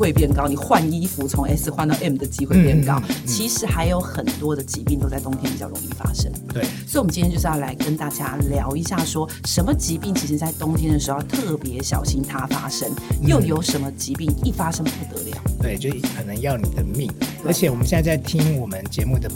[0.00, 2.98] 会变高，你换衣服从 S 换到 M 的机会变高。
[3.00, 6.32] 嗯嗯嗯、其实还有很多的疾病都在冬天比较容易发生。
[6.54, 12.90] 对，所以我们今天就是要来跟大家聊一下，说什么疾病其实在冬天的时候要特别小心它发生，
[13.20, 15.36] 又有什么疾病一发生不得了？
[15.60, 17.12] 对，就可能要你的命。
[17.44, 19.30] 而且我们现在在听我们节目的。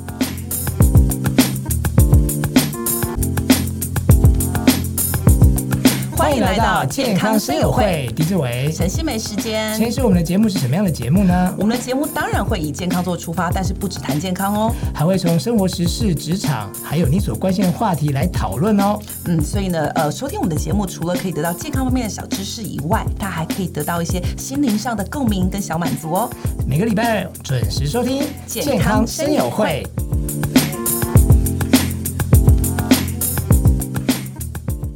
[6.25, 9.75] 欢迎来到健康生友会，狄志伟、陈希梅时间。
[9.77, 11.55] 其实我们的节目是什么样的节目呢？
[11.59, 18.99] 我们的节目当然会以健康做出发，但是不只谈健康哦，还会从生活时事、职场，还有你所关心的话题来讨论哦。
[19.27, 26.31] 嗯，所以呢，呃，收听我们的节目，除了可以得到健康方面的小知识以外，它还可以得到一些心灵上的共鸣跟小满足哦。
[26.67, 29.87] 每个礼拜二准时收听健康生友会。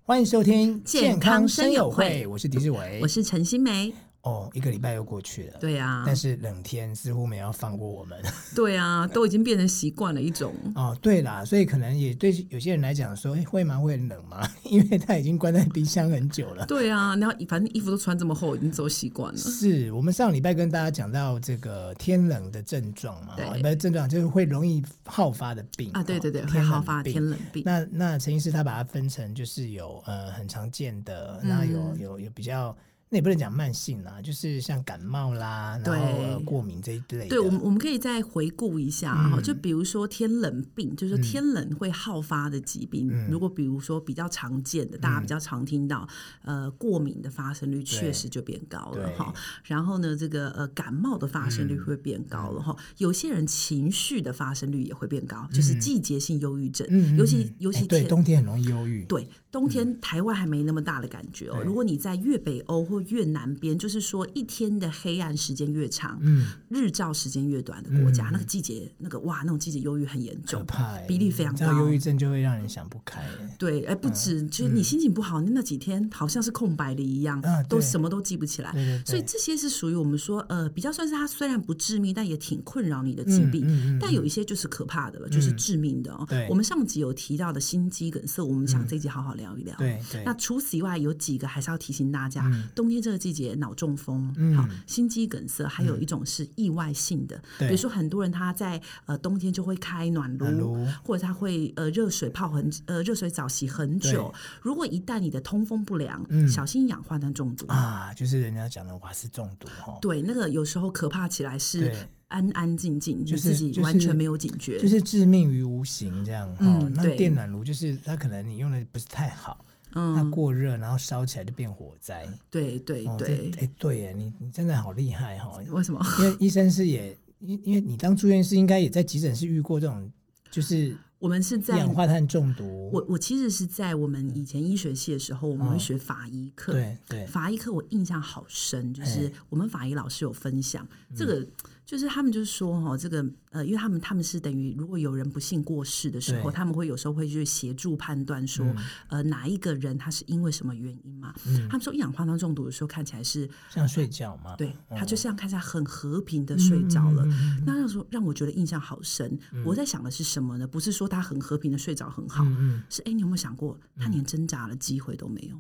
[0.09, 3.93] 欢迎收听健康生友会，我是狄志伟，我是陈欣湄。
[4.29, 8.21] 哦，一个礼拜又过去了，对啊，但是冷天似乎没有放过我们。
[8.55, 10.55] 对啊，都已经变成习惯了一种。
[10.75, 13.79] 哦，对啦，所以可能也对有些人来讲说，哎会吗？
[13.79, 14.47] 会冷吗？
[14.69, 16.67] 因为他已经关在冰箱很久了。
[16.67, 19.39] 对啊，然后反正衣服都穿这么厚，已经走习惯了。
[19.39, 23.35] 是我们上礼拜跟大家讲到这个天冷的症状嘛？
[23.37, 26.03] 对，不是症状就是会容易好发的病啊。
[26.03, 27.63] 对对对，会好发天冷病。
[27.65, 32.77] 那那陈医师他把它分成就是有呃很常见的，那有、嗯、有有比较。
[33.11, 37.29] 那也不能讲慢性啦，就是像感冒啦，然后过敏这一类的。
[37.29, 43.09] 对，我们我们可以再回顾一下哈，嗯、就比如说天冷病，就是天冷会好发的疾病。
[43.11, 46.07] 嗯、如果比如说比较常见的，大家比较常听到，
[46.45, 49.33] 嗯、呃，过敏的发生率确实就变高了哈。
[49.65, 52.77] 然后呢，这个呃感冒的发生率会变高了哈。
[52.79, 59.05] 嗯、有些人情绪的发生率也会变高，就是季节性忧郁症，嗯、尤其尤其对冬天很容易忧郁。
[59.07, 61.55] 对，冬天台湾还没那么大的感觉哦。
[61.57, 70.65] 对如果你在越北欧或越南边，就是说一天的黑暗时间越长，嗯，日照时间越短的国家，嗯、那个季节，那个哇，那种季节忧郁很严重，
[71.07, 71.73] 比例非常高。
[71.79, 73.23] 忧郁症就会让人想不开。
[73.59, 78.73] 对，哎，不止，嗯、就是你心情不好，那几天好像是空白的一样，嗯、都什么都记不起来。
[79.05, 83.99] 所以这些是属于我们说，呃，比较算是它虽然不致命，但也挺困扰你的疾病。
[84.01, 86.27] 但有一些就是可怕的了，就是致命的哦。
[86.49, 89.75] 我们上集有提到的心肌梗塞，我们想这一集好好聊一聊。
[89.77, 90.01] 对。
[90.25, 93.29] 那除此以外，有几个还是要提醒大家，嗯、冬天这个季。
[93.29, 104.33] 季节脑中风，好，心肌梗塞，还有一种是意外性的，比如说很多人他在呃冬天就会开暖炉，或者他会呃热水泡很呃热水澡洗很久。
[104.63, 109.99] 如果一旦你的通风不良，嗯小心氧化碳中毒啊，就是人家讲的瓦斯中毒哈。
[110.01, 111.93] 对，那个有时候可怕起来是
[112.29, 116.51] 安安静静，就自己完全没有警觉，就是致命于无形这样。
[116.61, 119.67] 嗯，那电暖炉就是它可能你用的不是太好。
[119.95, 122.29] 嗯，它过热，然后烧起来就变火灾。
[122.51, 125.59] 对对对，哎，对耶，你你真的好厉害哈！
[125.71, 126.01] 为什么？
[126.21, 130.11] 因为医生是也，因因为你当住院师，应该也在急诊室遇过这种，
[130.51, 132.91] 就是我们是在氧化碳中毒。
[132.93, 136.73] 我我其实是在我们以前医学系的时候，我们会学法医课。
[136.73, 141.47] 对对，法医课我印象好深，就是我们法医老师有分享这个。
[141.89, 148.77] 就是他们就是说哈，这个呃，因为他们他们是等于如果有人不幸过世的时候，他们会有时候会去协助判断说，嗯、
[149.09, 151.35] 呃，哪一个人他是因为什么原因嘛？
[151.47, 154.55] 嗯、他们说一氧化碳中毒的时候看起来是像睡觉嘛？
[154.57, 157.25] 对，他就像看起来很和平的睡着了。
[157.25, 159.39] 嗯、那让说让我觉得印象好深。
[159.53, 160.67] 嗯、我在想的是什么呢？
[160.67, 165.59] 不是说他很和平的睡着很好，嗯、是哎，你有没有想过他连挣扎的机会都没有？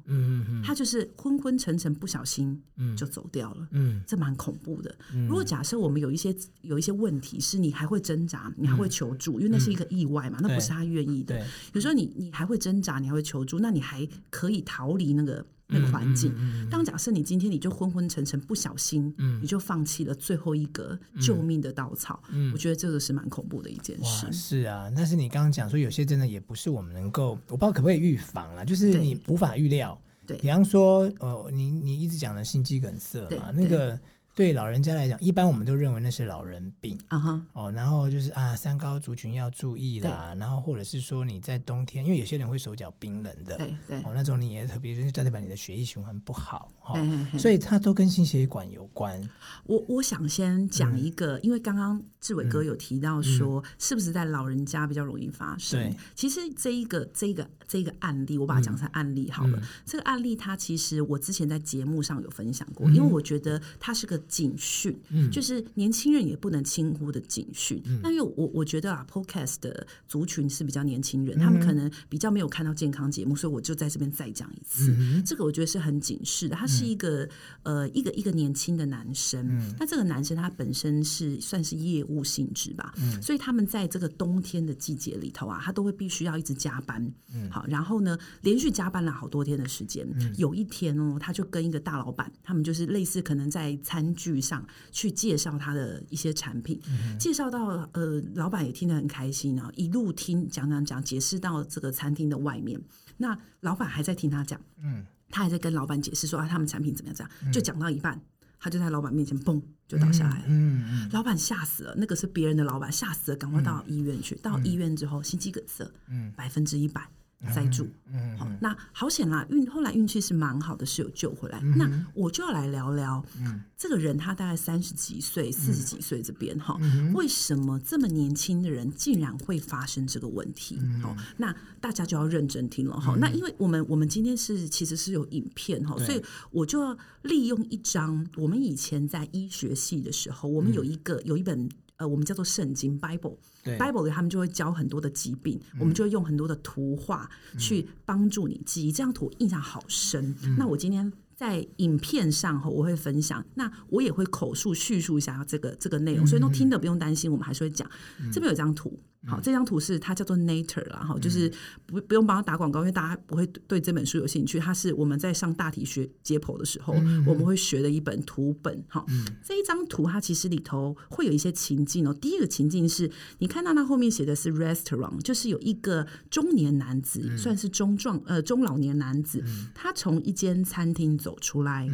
[0.78, 2.62] 就是昏昏沉沉，不小心
[2.96, 3.66] 就走掉了。
[3.72, 4.94] 嗯，这蛮恐怖的。
[5.12, 11.44] 嗯、如果假设我们有一些有一些问题是你还会挣扎，你还会求助，因为那是一个意外嘛，那不是他愿意的。
[11.72, 16.32] 有时候你你还会挣扎，你还会求助，那你还可以逃离那个那个环境。
[16.70, 19.12] 当假设你今天你就昏昏沉沉，不小心，
[19.42, 22.22] 你就放弃了最后一个救命的稻草。
[22.52, 24.32] 我觉得这个是蛮恐怖的一件事。
[24.32, 30.00] 是啊，但是你刚刚讲说有些真的也不是我们能够，我不知道可不可以预防啊，就是你无法预料。
[30.28, 33.98] 对，比方说，呃，你你一直讲的心肌梗塞嘛，那个。
[34.38, 37.60] 对老人家来讲，一般我们都认为那是老人病啊哈、uh huh.
[37.60, 49.20] 哦，然后就是啊，三高族群要注意啦，然后或者是说你在冬天，因为有些人会手脚冰冷的，对对，哦，那种你也特别就是代表你的血液循环不好，哈、哦，所以它都跟心血管有关。
[49.64, 55.80] 我我想先讲一个，嗯、因为刚刚志伟哥有提到说，嗯、是不是在老人家比较容易发生？
[55.80, 59.58] 对，其实这一个这一个这一个案例，我把它讲成案例好了。
[59.58, 64.16] 嗯、这个案例它其实我之前在节目上有分享过，嗯、因为我觉得它是个。
[64.28, 67.82] 警讯，嗯，就是年轻人也不能轻忽的警讯。
[67.86, 74.94] 嗯、那因为我我觉得啊，Podcast 的族群是比较年轻人，嗯、他们可能比较没有看到健康节目，所以我就在这边再讲一次。
[74.98, 76.54] 嗯、这个我觉得是很警示的。
[76.54, 77.24] 他是一个、
[77.62, 102.78] 嗯、呃一个一个年轻的男生，嗯、那这个男生他本身是算是业务性质吧，嗯、所以他们在这个冬天的季节里头啊，他都会必须要一直加班，嗯，好，然后呢，连续加班了好多天的时间，嗯、有一天哦，他就跟一个大老板，他们就是类似可能在餐具上去介绍他的一些产品，嗯、介绍到呃，老板也听得很开心啊，一路听讲讲讲，解释到这个餐厅的外面，
[103.16, 108.20] 那老板还在听他讲，嗯，他还在跟老板解释说啊，他们产品怎么样，怎样就讲到一半，
[108.58, 117.08] 他就在老板面前嘣就倒下来了，嗯，嗯，嗯，老板吓死了，那个是别人的老板吓死了，赶快到医院去，嗯、到医院之后心肌梗塞，嗯，百分之一百。
[117.52, 121.60] 塞住，嗯，好，那好险啦，运后来运气是蛮好的，是有救回来。
[121.60, 126.76] 那我就要来聊聊，嗯，这个人他大概三十几岁、四十几岁这边哈，
[127.14, 130.80] 为什么这么年轻的人竟然会发生这个问题？
[131.00, 133.14] 好，那大家就要认真听了哈。
[133.20, 136.20] 那因为我们我们今天是其实是有影片哈，所以
[136.50, 141.68] 我就要利用一张我们以前在医学系的时候，我们有一个有一本。
[141.98, 147.28] 呃，我们叫做圣经 Bible，Bible 里他们就会教很多的疾病，嗯、我们就会用很多的图画
[147.58, 148.92] 去帮助你记忆。
[148.92, 150.34] 这张图印象好深。
[150.44, 157.90] 嗯、那我今天在影片上后我会分享，那我也会口述叙述一下这个这个内容，所以都听的不用担心，我们还是会讲。
[158.20, 158.96] 嗯、这边有一张图。
[159.26, 161.52] 好，这张图是它叫做 Nature 啦，哈，就是
[161.86, 164.60] 不不用帮他打广告，因为大家不会对这本书有兴趣。
[164.60, 166.94] 它是我们在上大体学解剖的时候，
[167.26, 168.82] 我们会学的一本图本。
[168.88, 169.04] 哈，
[169.44, 172.14] 这一张图它其实里头会有一些情境哦。
[172.14, 179.42] 第一个情境是你看到它后面写的是 Restaurant，就是有一个中年男子，算是中壮呃中老年男子，
[179.74, 181.88] 他从一间餐厅走出来，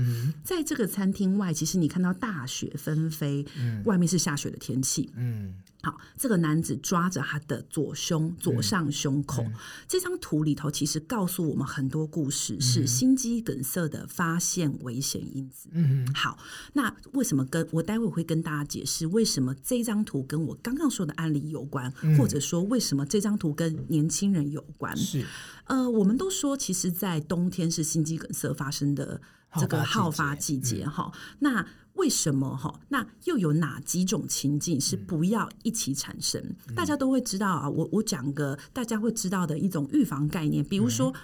[0.44, 3.44] 在这个餐厅外，其实你看到大雪纷飞，
[3.86, 5.54] 外面是下雪的天气，嗯。
[5.84, 9.42] 好，这个男子抓着他的左胸，左上胸口。
[9.42, 9.54] 嗯嗯、
[9.86, 15.68] 这张图里头其实告诉我们很多故事，是心肌梗塞的发现危险因子。
[15.72, 16.14] 嗯嗯。
[16.14, 16.38] 好，
[16.72, 24.96] 那为什么跟我待会会跟大家解释为什么这张图跟我刚刚说的案例有关，嗯、或者说为什么这张图跟年轻人有关？
[24.96, 25.26] 是，
[25.66, 29.20] 呃，我们都说，其实，在冬天是心肌梗塞发生的
[29.58, 30.86] 这个好发季节。
[30.86, 31.66] 哈、嗯，那。
[31.94, 32.74] 为什么哈？
[32.88, 36.42] 那又有哪几种情境是不要一起产生？
[36.66, 37.70] 嗯、大家都会知道啊。
[37.70, 41.14] 我我讲个大家会知道的一种预防概念，比如说。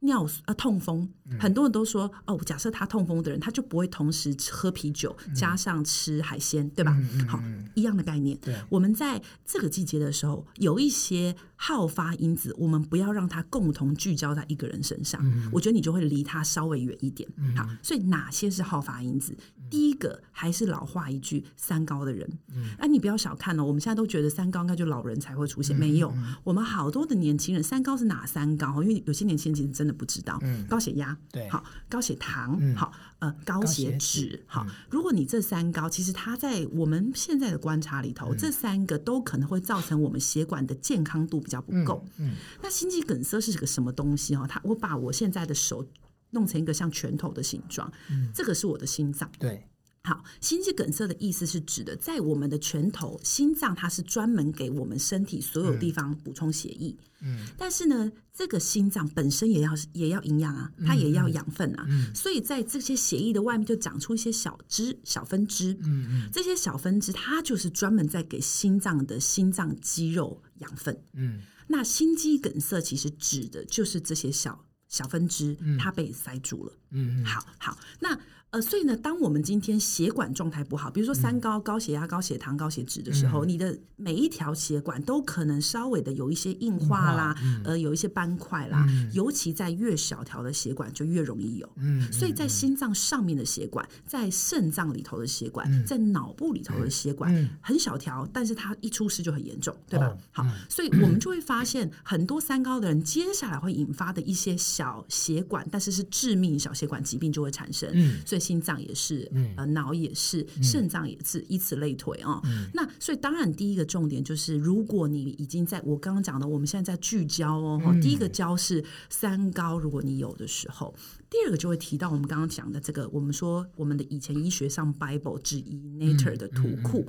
[0.00, 1.08] 尿啊，痛风，
[1.40, 6.96] 很多人都说哦，假设他痛风的人，他就不会同时喝啤酒加上吃海鲜，对吧？
[7.26, 7.42] 好，
[7.74, 8.38] 一样的概念。
[8.68, 15.20] 我们在这个季节的时候，有一些好发因子，我们不要让它共同聚焦在一个人身上。
[15.50, 17.28] 我觉得你就会离他稍微远一点。
[17.56, 19.36] 好，所以哪些是好发因子？
[19.68, 22.38] 第一个还是老话一句，三高的人。
[22.78, 26.14] 哎，你不要小看哦，我们现在都觉得三高应该就老人才会出现，没有，
[26.44, 28.80] 我们好多的年轻人，三高是哪三高？
[28.82, 29.98] 因为有些年轻人其实真的。
[29.98, 34.64] 不知道，嗯高血压，对，好，高血糖，好，呃，高血脂，好。
[34.88, 42.06] 如果你这三高，其实它在我们现在的观察里头，这三个都可能会造成我们血管的健康度比较不够。
[42.18, 44.36] 嗯，那心肌梗塞是个什么东西？
[44.36, 45.84] 哈，它，我把我现在的手
[46.30, 47.92] 弄成一个像拳头的形状，
[48.32, 49.28] 这个是我的心脏。
[49.40, 49.66] 对。
[50.08, 56.96] 好，心肌梗塞的意思是指的，在我们的拳头，心脏它是专门给我们身体所有地方补充血液。
[57.20, 61.84] 嗯，但是呢，这个心脏本身也要也要营养啊，它也要养分啊。
[61.90, 65.76] 嗯，所以在这些血液的外面就长出一些小枝、小分支。
[65.82, 70.98] 嗯嗯，这些小分支它就是专门在给心脏的心脏肌肉养分。
[71.12, 76.72] 嗯，那心肌梗塞其实指的就是这些小小分支，它被塞住了。
[76.92, 78.18] 嗯，好好，那。
[78.50, 91.68] 呃，所以呢，当我们今天血管状态不好，比如说三高、高血压、高血糖、高血脂的时候，你的每一条血管都可能稍微的有一些硬化啦，呃，有一些斑块啦，尤其在越小条的血管就越容易有。
[91.76, 100.16] 嗯，所以在心脏上面的血管，在肾脏里头的血管，在脑部里头的血管很小条，但是它一出事就很严重，对吧？
[100.32, 107.90] 好，所以我们就会发现很多三高的人，接下来会引发的一些小血管，但是是致命小血管疾病就会产生。
[107.92, 108.37] 嗯，所以。
[108.38, 112.40] 心脏也是，呃，脑也是，肾脏也是，以此类推啊。
[112.44, 117.80] 嗯、那所以当然第一个重点就是，如果你已经在我刚刚讲的，我们现在在聚焦哦。
[117.84, 120.94] 嗯、第一个焦是三高，如果你有的时候，
[121.28, 127.06] 第二个就会提到我们刚刚讲的这个，我们说我们的以前医学上 Bible 之一 Nature 的图库，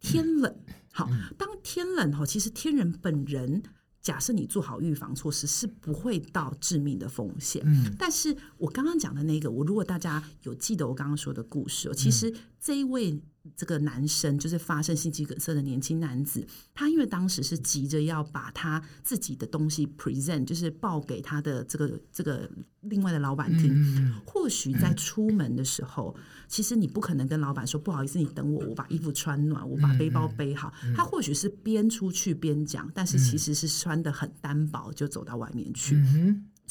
[0.00, 0.54] 天冷。
[0.92, 3.62] 好，当天冷哈，其实天人本人。
[4.02, 7.62] 假设你做好预防措施，是不会到致命的风险。
[7.64, 13.20] 嗯，但是我刚刚讲的那个，我如果大家有记得我刚刚说的故事，其实这一位。
[13.56, 22.50] 这个男生就是发生心肌梗塞的年轻男子，他因为当时是急着要把他自己的东西 present，就是报给他的这个这个
[22.82, 23.72] 另外的老板听。
[23.74, 30.72] 嗯、或许在出门的时候，嗯、其实你不可能跟老板说不好意思，你等我，我把衣服穿暖，我把背包背好。
[30.84, 35.96] 嗯、他或许是边出去边讲，但是其实是穿得很单薄，就走到外面去。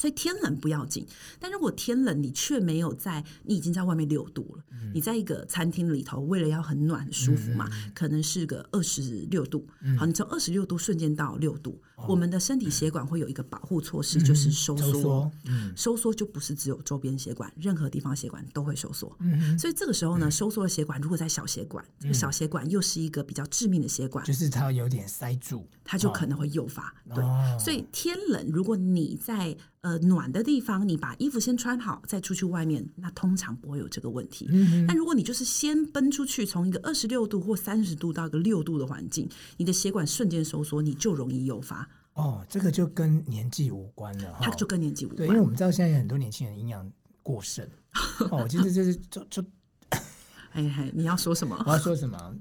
[0.00, 1.06] 所以天冷不要紧，
[1.38, 34.46] 但如果天冷你却没有在，你已经在外面六度了，嗯、你在一个餐厅里头，为了要很暖很舒服嘛，嗯、可能是个二十六度，嗯、好，你从二十六度瞬间到六度，哦、我们的身体血管会有一个保护措施，嗯、就是收缩，收缩，嗯、收缩就不是只有周边血管，任何地方血管都会收缩，嗯、所以这个时候呢，收缩的血管如果在小血管，嗯、这个小血管又是一个比较致命的血管，就是它有点塞住，它就可能会诱发，哦、对，所以天冷如果你在呃，暖的地方，你把衣服先穿好，再出去外面，那通常不会有这个问题。
[34.50, 34.86] 嗯哼。
[34.86, 41.88] 但如果你就是先奔出去，从一个二十六度或三十度到一个六度的环境，你的血管瞬间收缩，你就容易诱发。
[42.12, 44.36] 哦，这个就跟年纪无关了。
[44.42, 45.16] 它就跟年纪无关。
[45.16, 46.86] 对，因为我们知道现在有很多年轻人营养
[47.22, 47.66] 过剩。
[48.30, 49.42] 哦，其实这是就就，
[50.50, 51.56] 哎哎，你要说什么？
[51.66, 52.36] 我要说什么？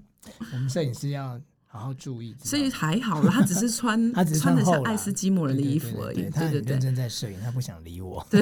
[0.52, 1.40] 我们摄影师要。
[1.72, 6.16] 好好注意，所以还好啦，他只是穿， 他只是穿的像爱斯基摩人的衣服而已。
[6.16, 8.26] 对对对认真在摄影，他不想理我。
[8.28, 8.42] 对，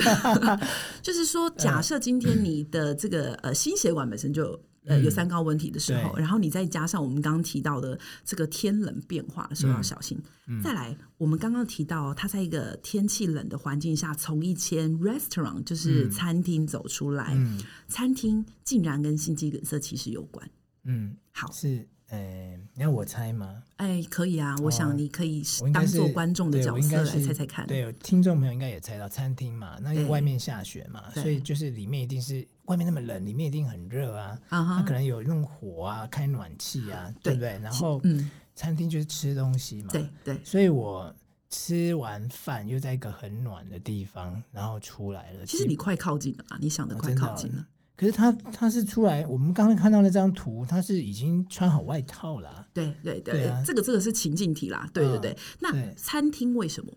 [1.04, 10.18] 就是说，假设今天你的这个呃心血管本身就呃有三高问题的时候，然后你再加上我们刚刚提到的这个天冷变化的时候要小心。
[10.64, 17.38] 再来，我们刚刚提到他在一个天气冷的环境下，从一间 restaurant 就是餐厅走出来，
[17.90, 20.50] 餐厅竟然跟心肌梗塞其实有关。
[20.86, 21.86] 嗯，好是。
[22.10, 23.64] 呃，你要我猜吗？
[23.76, 27.68] 哎，可以啊，我想你可以当做观众的角色来猜猜看。
[27.68, 34.40] 对，听众朋友应该也猜到，餐厅嘛，那外面下雪嘛，所以就是里面一定是外面那么冷，里面一定很热啊。
[34.50, 37.60] 它可能有用火啊，开暖气啊，对不对？
[37.60, 40.40] 然后，嗯，餐厅就是吃东西嘛，对对。
[40.46, 41.14] 所以我
[41.50, 45.46] 吃完饭又在一个很暖的地方，然后出来了。
[45.46, 47.68] 其实你快靠近了啊，你想的快靠近了。
[47.98, 52.68] 可是他他是出来，我们刚刚看到那张图，他是已经穿好外套了。
[52.72, 54.88] 对对对，对啊、这个这个是情境题啦。
[54.94, 56.94] 对对对，嗯、那餐厅为什么？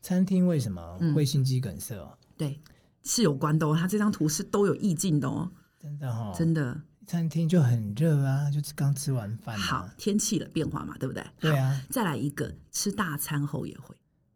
[0.00, 1.94] 餐厅为什么会心肌梗塞？
[1.96, 2.26] 哦、嗯？
[2.38, 2.60] 对，
[3.02, 3.76] 是有关的哦。
[3.78, 5.52] 他这张图是都有意境的哦。
[5.78, 6.80] 真的哈、哦，真的。
[7.06, 9.58] 餐厅就很热啊，就是刚吃完饭。
[9.58, 11.22] 好，天气的变化嘛，对不对？
[11.38, 11.82] 对啊。
[11.90, 13.94] 再来一个，吃大餐后也会。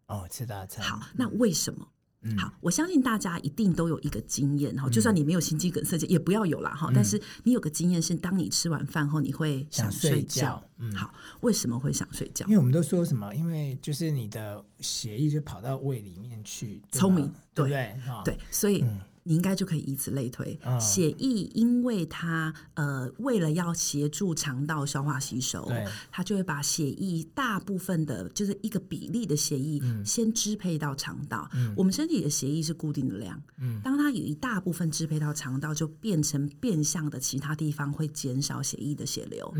[0.09, 0.85] 哦，吃大餐。
[0.85, 1.89] 好，那为什么？
[2.39, 6.91] 好，我相信大家一定都有一个经验哈，就算你没有心肌梗塞，也不要有啦哈。
[6.95, 10.63] 但是你有个经验是，当你吃完饭后，你会想睡觉。
[10.95, 12.47] 好，为什么会想睡觉？
[12.47, 13.35] 因为我们都说什么？
[13.35, 16.83] 因为就是你的血液就跑到胃里面去。
[16.93, 17.95] 聪明，对不对？
[18.25, 18.85] 对，所以。
[19.27, 25.67] 你应该就可以以此类推，血液因为它呃为了要协助肠道消化吸收，
[26.11, 31.51] 它就会把血液大部分的，就是一个比例的血液先支配到肠道。
[31.75, 33.43] 我们身体的血液是固定的量，
[33.83, 39.53] 当它有一大部分支配到肠道，就变成变相的其他地方会减少血液的血流。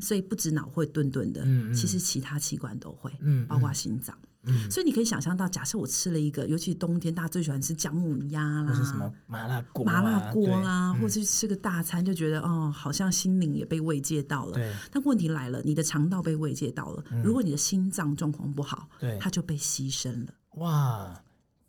[0.00, 1.44] 所以不止脑会顿顿的，
[1.74, 3.10] 其实其他器官都会，
[3.48, 4.16] 包括心脏。
[4.44, 14.52] 嗯、所以你可以想象到，假设我吃了一个，尤其冬天大家最喜欢吃姜母鸭啦，或是什么麻辣锅、麻辣锅啦，或者是吃个大餐，就觉得哦，好像心灵也被慰藉到了。
[14.52, 14.72] 对。
[14.90, 20.32] 但问题来了，你的肠道被慰藉到了，嗯、如果你的心脏状况不好，对，它就被牺牲了。
[20.56, 21.22] 哇！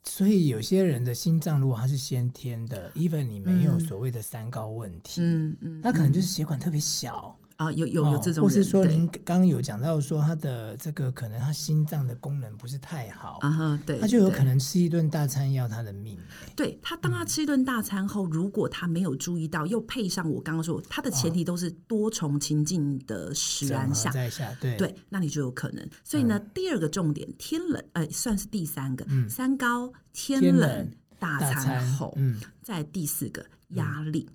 [0.06, 7.38] 所以有些人的心脏如果它是先天的，even 你没有所谓的三高问题，嗯嗯，他可能就是血管特别小。
[7.60, 16.18] 啊，有有有这种，或是说您刚刚有讲到说他的这个可能他心脏的功能不是太好啊哈，对，他就有可能吃一顿大餐要他的命。
[16.56, 24.10] 对他，当他吃一顿大餐后，如果他没有注意到，又配上我刚刚说他的前提都是多重情境的使然下，
[24.62, 24.78] 对。
[24.78, 25.86] 对，那你就有可能。
[26.02, 30.90] 所以呢，第二个重点，天冷，呃，算是第三个，三高，天冷，
[31.20, 34.30] 大餐后，嗯，在第四个压力。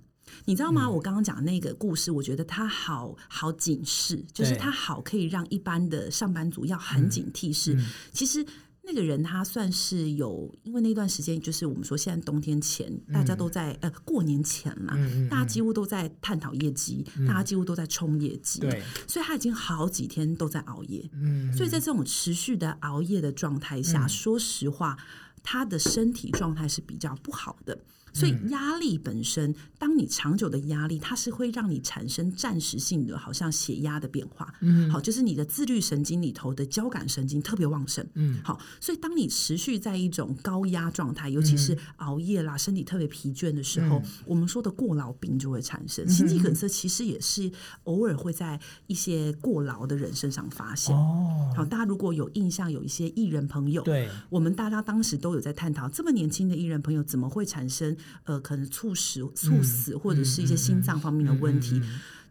[0.45, 0.85] 你知道吗？
[0.85, 7.51] 嗯、我刚刚讲的那个故事，我觉得它好好警示，就是它好可以让一般的上班族要很警惕。
[7.53, 8.45] 是，嗯嗯、其实
[8.83, 14.93] 那个人他算是有，因为那段时间就是我们说现在冬天前，大家都在、嗯、呃过年前嘛，
[15.29, 21.09] 大家几乎都在探讨业绩，嗯、大家几乎都在冲业绩，对，所以他已经好几天都在熬夜。
[21.13, 24.97] 嗯，所以在这种持续的熬夜的状态下，嗯、说实话。
[25.45, 27.79] 他的身体状态是比较不好的。
[28.13, 34.53] 所以压力本身，当你长久的压力，它是会让你产生暂时性的，好像血压的变化。
[34.61, 38.07] 嗯，好，就是你的自律神经里头的交感神经特别旺盛。
[38.13, 46.07] 嗯，好，所以当你持续在一种高压状态，尤其是熬夜啦，身体特别疲倦的时候，我们说的过劳病就会产生。
[46.07, 47.51] 心肌梗塞其实也是
[47.83, 50.95] 偶尔会在一些过劳的人身上发现。
[50.95, 57.95] 哦，好，大家如果有印象，有一些艺人朋友，对，我们大家当时都有在探讨，这么年轻的艺人朋友怎么会产生？
[58.23, 61.81] 呃，可能猝死、猝死，或者是一些心脏方面的问题。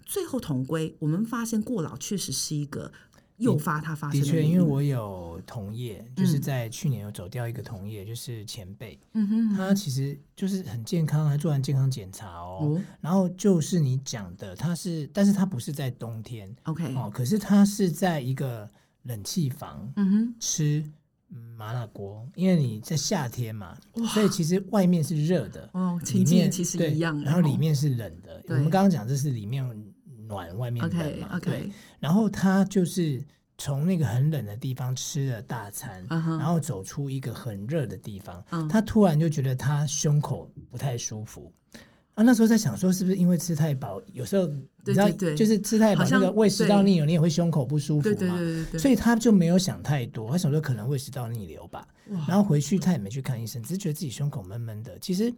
[0.04, 2.92] 最后同归，我们发现过劳确实是一个
[3.38, 4.26] 诱发它发生的。
[4.26, 8.99] 的确，因为我有同业，就是在去年有走掉一个同业，就是前辈。
[9.14, 12.80] 嗯哼，他其实就是很健康，他做完健康检查哦。
[13.00, 16.54] 然后就是你讲的，他是，但是他不是在冬天。
[16.64, 18.68] OK，哦，可是他是在一个
[19.04, 20.84] 冷气房，嗯哼，吃。
[21.57, 23.76] 麻辣锅，因为你在夏天嘛，
[24.12, 28.43] 所以其实外面是热的，哦，里面其实一样，然后里面是冷的。
[28.49, 29.64] 我们刚刚讲这是里面
[30.28, 31.71] 暖，外面冷嘛，对。
[31.99, 33.25] 然后他就是
[33.57, 41.52] 从那个很冷的地方吃了大餐，然后走出一个很热的地方，他突然就觉得他胸口不太舒服。
[42.14, 44.00] 啊，那时候在想说，是不是因为吃太饱？
[44.12, 48.38] 有时候你知道，就是吃太饱，那个胃食道逆流，你也会胸口不舒服嘛。
[48.78, 51.87] 所以他就没有想太多，他想说可能胃食道逆流吧。
[52.28, 54.97] 然后回去他也没去看医生，只是觉得自己胸口闷闷的。
[55.00, 55.33] 其实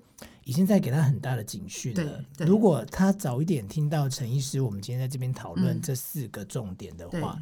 [0.44, 2.22] 已经在给他很大的警讯了。
[2.38, 7.38] 如果他早一点听到陈医师，我们今天在这边讨论这四个重点的话。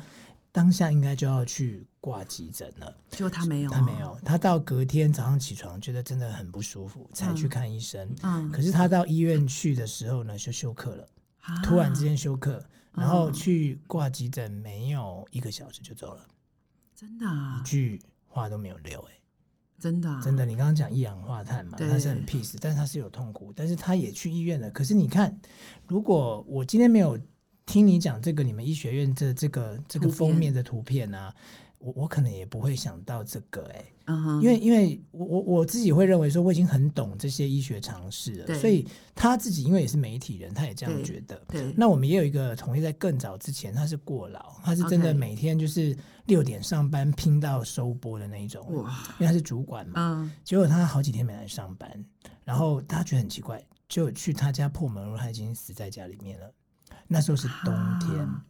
[0.55, 8.09] 当下应该就要去挂急诊了，结果他没有，他没有，他到隔天早上起床觉得真的很不舒服，才去看医生。
[8.23, 11.09] 嗯，可是他到医院去的时候呢，就休克了，
[11.65, 16.25] 突然之间休克，然后去挂急诊，没有一个小时就走了，
[16.95, 17.61] 真的，啊？
[17.61, 19.13] 一句话都没有留，哎，
[19.81, 20.47] 真的，真的。
[20.47, 24.71] 你刚刚讲一氧化碳嘛，他是很 peace，但是他是有痛苦，但是他也去医院了。
[24.71, 25.37] 可是你看，
[25.89, 27.19] 如果我今天没有。
[27.67, 31.35] 听你讲这个，你们医学院这这个这个封面的图片啊，
[31.79, 34.41] 我我可能也不会想到这个哎、欸，uh huh.
[34.41, 41.43] 因为因为我我我自己会认为说我已经很懂这些医学常识了，所以他自己因为也是媒体人，他也这样觉得。
[41.49, 50.31] 对，对那我们也有一个同学在更早之前，他是过劳，他是真的每天就是六点上班拼到收播的那一种，哇因为他是主管嘛，uh huh.
[50.45, 52.05] 结果他好几天没来上班，
[52.45, 56.53] 然后他觉得很奇怪，就去他家破门而入，他已经死在家里面了。
[57.09, 58.45] 那时候是冬天，啊、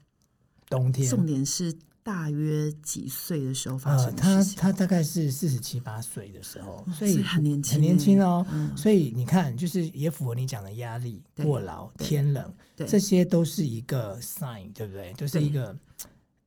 [0.69, 1.09] 冬天。
[1.09, 4.57] 重点是大约几岁的时候发生的事情？
[4.57, 8.47] 呃、他他大概是四十七八岁的时候，所以很年轻，很年轻哦。
[8.53, 15.11] 嗯、所以你看，就是也符合你讲的压力、过劳、天冷，这些都是一个 sign，对不对？
[15.13, 15.77] 都、就是一个。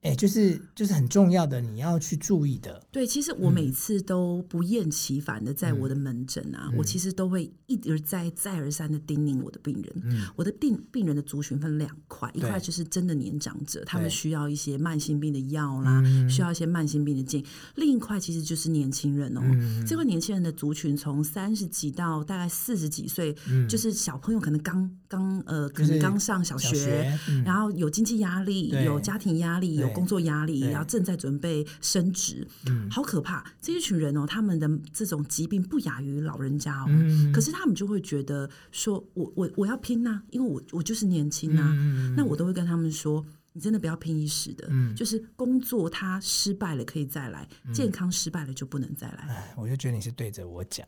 [0.08, 2.82] 哎，就是就是很重要的，你要去注意的。
[2.92, 10.02] 对，其实我每次都不厌其烦的在我的门诊啊，嗯、我其实都会一而再、再而三的叮咛我的病人。
[10.04, 17.44] 嗯，我的病病人的族群分两块，一块就是真的年长者，他们需要一些慢性病的药啦，需要一些慢性病的镜；
[17.76, 19.42] 另一块其实就是年轻人哦。
[19.44, 33.44] 嗯、这块年轻人的族群从三十几到大概四十几岁，嗯、就是小朋友可能刚刚呃，可能刚上小学，小学嗯、然后有经济压力，有家庭压力，有工作压力，然后正在准备升职，嗯，好可怕！
[33.62, 43.26] 这一群人哦，他们的这种疾病不亚于老人家哦，嗯，可是他们就会觉得说，我我我要拼呐，因为我我就是年轻呐，嗯，那我都会跟他们说。
[43.58, 49.26] 你真的不要拼一时的，嗯，就是工作它失败了可以再来，健康失败了就不能再来。
[49.28, 50.88] 哎，我就觉得你是对着我讲，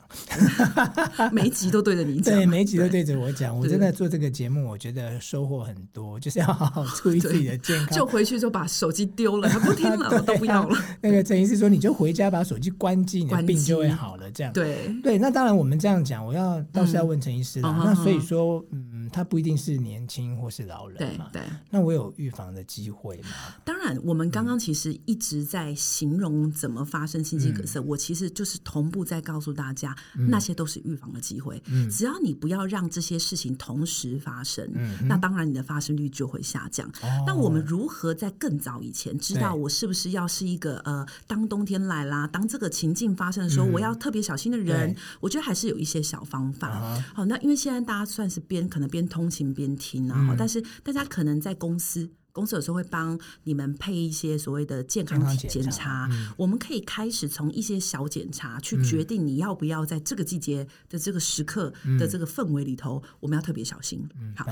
[1.33, 3.57] 每一集都对着你讲，对，每一集都对着我讲。
[3.57, 7.97] 我真的做这个节目，我觉得收获很多，就是要好好注意自己的健康。
[7.97, 10.77] 就回去就把手机丢了，他不听了， 我都不要了。
[11.01, 14.29] 那个陈医师说，你就回家把手机关机，你的病就会好了。
[14.29, 17.83] 这样对对，那当然我们这样讲，我要倒是要问陈医师了。
[17.83, 21.41] 那所以说，嗯，他不一定是年轻或是老人嘛，对。
[21.71, 22.58] 那我有预防的。
[22.63, 23.29] 机会吗？
[23.63, 27.79] 当然，我们刚刚其实一直在形容怎么发生心肌梗塞。
[27.79, 31.61] 嗯、我其实就是同步在告诉大家，嗯、那些都是预防的机会。
[31.67, 36.87] 嗯、只要你不要让这些事情同时发生，嗯、那当然你的发生率就会下降。
[37.01, 44.95] 哦、那我们如何在更早以前知道我是不是要是一个呃，当冬天来啦，当这个情境发生的时候，嗯、我要特别小心的人？
[45.19, 46.69] 我觉得还是有一些小方法。
[46.69, 52.09] 啊、好，那因为现在大家算是边可能边通勤边听啊，嗯、但是大家可能在公司。
[52.39, 64.07] 公司有时候会帮你们配一些所谓的健康体检查，嗯、我们可以开始从一些小检查去决定你要不要在这个季节的这个时刻的这个氛围里头，我们要特别小心。
[64.19, 64.45] 嗯、好。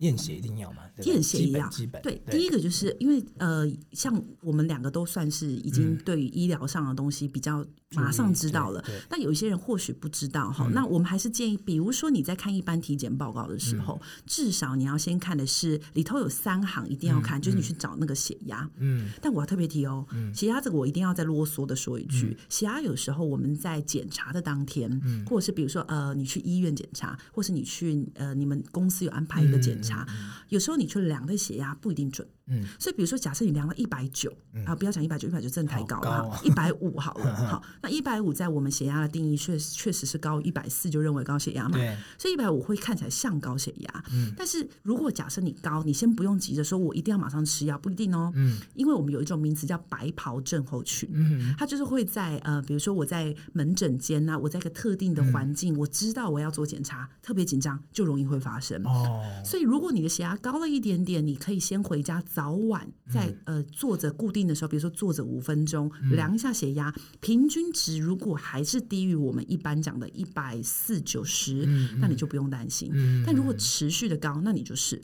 [0.00, 0.82] 验血一定要嘛？
[1.04, 2.02] 验血一样，基本。
[2.02, 8.84] 对，第一个就是因为呃，像我们两个都算是已经对于医疗上的东西比较马上知道了。
[9.08, 18.68] 但有一些人或许不知道哈，那我们还是建议，比如说你在看一般体检报告的时候，至少你要先看的是里头有三行一定要看，就是你去找那个血压。
[18.76, 19.08] 嗯。
[19.22, 29.86] 但我要特别提哦，血压这个我一定要再啰嗦的说一句，血压有时候我们在检查的当天，或者是比如说呃，你去医院检查，或是你去呃，你们公司有安排一个检查。
[29.86, 30.04] 查，
[30.48, 32.26] 有时候你去量的血压不一定准。
[32.48, 34.32] 嗯，所以比如说，假设你量了一百九
[34.64, 58.80] 啊，不要讲一百九，一百九真的太高了哈，一百五 好了， 好，那一百五在我们血压的定义确确实是高，一百四就认为高血压嘛，对，所以一百五会看起来像高血压，嗯，但是如果假设你高，你先不用急着说我一定要马上吃药，不一定哦，嗯，因为我们有一种名词叫白袍症候群，嗯，它就是会在呃，比如说我在门诊间呐，我在一个特定的环境，我知道我要做检查，特别紧张，就容易会发生。
[58.84, 62.86] 哦，所以如果你的血压高了一点点，你可以先回家早晚。
[63.08, 71.64] 在呃坐着固定的时候，比如说坐着五分钟，量一下血压，平均值如果还是低于我们一般讲的一百四九十，
[71.98, 72.92] 那你就不用担心。
[73.24, 75.00] 但如果持续的高，那你就是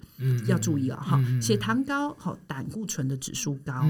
[0.47, 1.19] 要注意了哈。
[1.41, 3.87] 血糖高，好，胆固醇的指数高，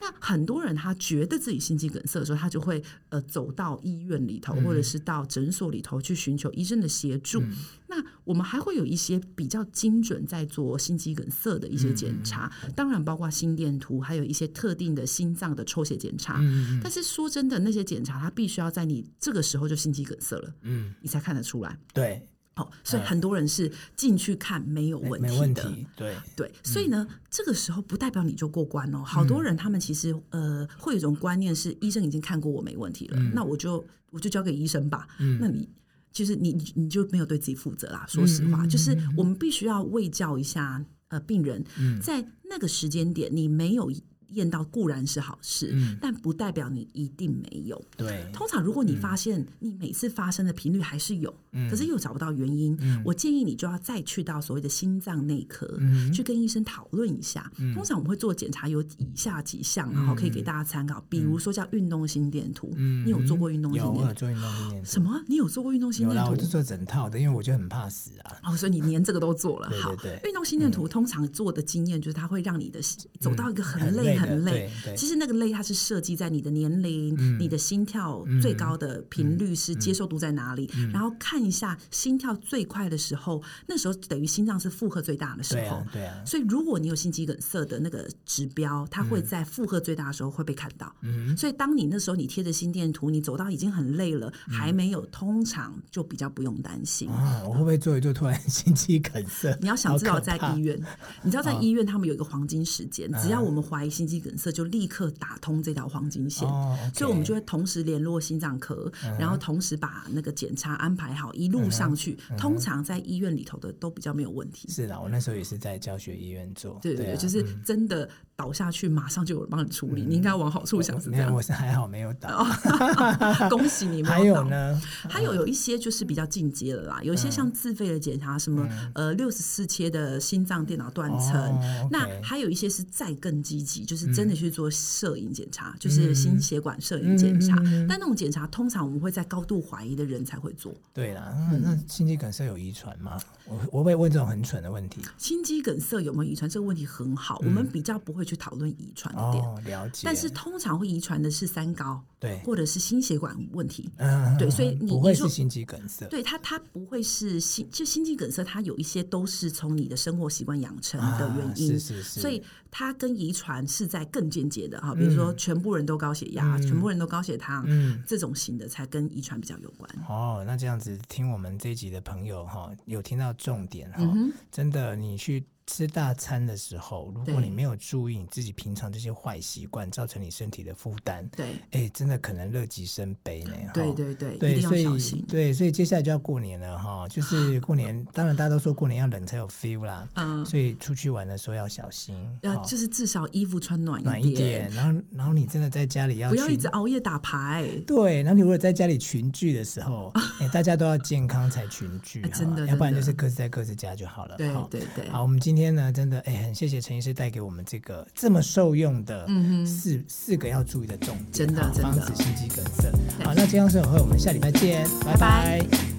[0.00, 7.42] 那很多人他觉得自己心肌梗塞的时候，他就会呃走到医院里头，或者是到诊所里头去寻求医生的协助。
[7.86, 16.40] 那我们还会有一些比较精准在做心肌梗塞的一些检查，当然包括心电图，还有一些特定的心脏的抽血检查。
[16.82, 21.78] 但是说真的，那些检查它必须要在你这个时候就心肌梗塞了，嗯，你才看得出来。
[21.92, 25.72] 对，好，所以很多人是进去看没有问题的。
[25.96, 29.02] 对对，所以呢，这个时候不代表你就过关哦。
[29.04, 35.06] 好多人他们其实呃会有一种观念是，医生已经看过我没问题了，那我就我就交给医生吧。
[35.18, 35.68] 嗯，那你。
[36.14, 38.06] 就是你，你就没有对自己负责啦。
[38.08, 40.80] 说实话，就是我们必须要卫教一下
[41.14, 41.64] 呃病人，
[42.02, 43.90] 在那个时间点，你没有。
[44.34, 47.82] 验到固然是好事，嗯、但不代表你一定没有。
[47.96, 57.50] 对，通常如果你发现你每次发生的频率还是有，嗯、可是又找不到原因，嗯、我建议你就要再去到所谓的心脏内科，嗯、去跟医生讨论一下。
[57.58, 62.72] 嗯、通常我们会做检查有以下几项，然后可以给大家参考，嗯、比如说叫运动心电图。
[62.76, 64.00] 嗯、你有做过运动心电图？
[64.02, 64.90] 有做运动心电图。
[64.90, 65.24] 什么？
[65.26, 66.30] 你有做过运动心电图？
[66.30, 68.36] 我就做整套的，因为我就很怕死啊。
[68.44, 69.70] 哦，所以你连这个都做了。
[69.80, 69.94] 好，
[70.24, 72.80] 运动心电图通常做的经验就是它会让你的
[73.20, 74.70] 走到一个很累很累。
[74.96, 85.60] 其实那个累，它是设计在你的年龄、嗯、你的心跳最高的频率是接受度在哪里，然后看一下心跳最快的时候，那时候等于心脏是负荷最大的时候。
[85.60, 86.22] 对啊，对啊。
[86.24, 90.94] 所以如果你有心肌梗塞的那个指标，它会在负荷最大的时候会被看到。
[91.02, 91.36] 嗯。
[91.36, 97.08] 所以当你那时候你贴着心电图，你走到已经很累了，嗯、还没有，通常就比较不用担心。
[97.10, 99.56] 啊，我会不会做一做突然心肌梗塞？
[99.60, 100.80] 你要想知道在医院，
[101.22, 105.04] 你知道在医院他们有一个黄金时间，只要我们怀疑心肌梗塞，就立刻。
[105.18, 112.18] 打通这条黄金线，哦 okay、所以我们就会同时联络心脏科，然后同时把那个检查安排好，一路上去。
[112.36, 114.68] 通常在医院里头的都比较没有问题。
[114.68, 116.78] 是的，我那时候也是在教学医院做。
[116.82, 120.02] 对对对，就是真的倒下去，马上就有人帮你处理。
[120.02, 121.32] 嗯、你应该往好处想，是这样。
[121.32, 122.46] 我是还好没有倒，
[123.48, 124.42] 恭喜你没有倒。
[124.42, 124.82] 还有呢？
[125.08, 135.70] 还有有一些就是比较进阶的啦，有一些像自费的检查，什么、嗯、呃六十四切的心脏电脑断层，那还有一些是再更积极，就是真的去做摄影检查。
[135.70, 137.56] 嗯就是心血管摄影检查，
[137.88, 140.72] 但那种检查通常我们会在高度怀疑的人才会做。
[140.94, 143.20] 对啦，嗯、那心肌梗塞有遗传吗？
[143.46, 145.02] 我我会问这种很蠢的问题。
[145.18, 146.48] 心肌梗塞有没有遗传？
[146.48, 149.44] 这个问题很好，嗯、我们比较不会去讨论遗传的点。
[149.44, 150.02] 哦，了解。
[150.04, 153.90] 但是通常会遗传的是三高，对，或者是心血管问题。
[153.98, 156.06] 嗯，对，所以你不会是心肌梗塞。
[156.06, 161.72] 对它，它不会是心，就心肌梗塞，它有一些都是从你的生活习惯养成的原因。
[161.72, 162.20] 啊、是是是。
[162.20, 169.90] 所以它跟遗传是在更间接的哈，比如说全部人都高血压，嗯、全部人都高血糖，嗯，这种型的才跟遗传比较有关。
[170.08, 175.44] 哦，那这样子听我们这一集的朋友哈，有听到重点哈，嗯、真的你去。
[175.66, 183.52] 吃大餐的时候，如果你没有注意你自己平常这些坏习惯，造成你身体的负担，对，哎，真的可能乐极生悲呢。
[183.72, 185.24] 对对对，对，一定要小心。
[185.26, 204.36] 对，所以接下来就要过年了哈，就是过年， 当然大家都说过年要冷才有 feel 啦，嗯，所以出去玩的时候要小心，要就是至少衣服穿暖暖一点，然后然后你真的在家里要不要一直熬夜打牌，对，然后你如果在家里群聚的时候， 哎，大家都要健康才群聚，真的，要不然就是各自在各自家就好了。
[204.36, 209.24] 对对对，好，我们今今天呢，真的哎，很谢谢陈医师带给我们这个这么受用的
[209.64, 212.90] 四、嗯、四个要注意的重点，真的，真的防止心肌梗塞。
[213.22, 215.60] 好，那健康生活会，我们下礼拜见，拜拜。
[215.60, 215.93] 拜拜。